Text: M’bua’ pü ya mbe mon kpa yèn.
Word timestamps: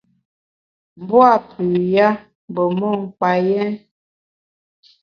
M’bua’ 0.99 1.31
pü 1.49 1.65
ya 1.93 2.09
mbe 2.49 2.63
mon 2.77 2.97
kpa 3.17 3.29
yèn. 3.47 3.71